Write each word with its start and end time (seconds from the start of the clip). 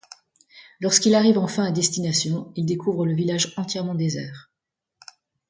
Lorsqu'il 0.79 1.13
arrive 1.13 1.37
enfin 1.37 1.63
à 1.63 1.69
destination, 1.71 2.51
il 2.55 2.65
découvre 2.65 3.05
le 3.05 3.13
village 3.13 3.53
entièrement 3.55 3.93
désert. 3.93 4.49